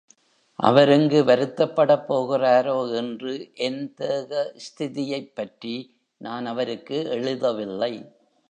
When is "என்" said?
3.55-3.93